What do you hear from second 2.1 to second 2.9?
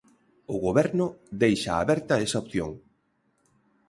esa opción.